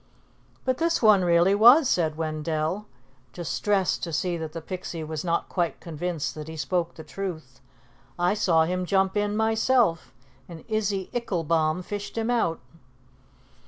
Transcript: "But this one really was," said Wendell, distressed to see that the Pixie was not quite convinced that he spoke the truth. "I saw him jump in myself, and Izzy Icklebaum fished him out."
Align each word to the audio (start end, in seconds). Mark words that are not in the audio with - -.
"But 0.65 0.79
this 0.79 0.99
one 0.99 1.23
really 1.23 1.53
was," 1.53 1.87
said 1.87 2.15
Wendell, 2.17 2.87
distressed 3.33 4.01
to 4.03 4.11
see 4.11 4.35
that 4.35 4.51
the 4.51 4.59
Pixie 4.59 5.03
was 5.03 5.23
not 5.23 5.47
quite 5.47 5.79
convinced 5.79 6.33
that 6.33 6.47
he 6.47 6.57
spoke 6.57 6.95
the 6.95 7.03
truth. 7.03 7.61
"I 8.17 8.33
saw 8.33 8.65
him 8.65 8.83
jump 8.87 9.15
in 9.15 9.37
myself, 9.37 10.11
and 10.49 10.65
Izzy 10.67 11.11
Icklebaum 11.13 11.83
fished 11.83 12.17
him 12.17 12.31
out." 12.31 12.59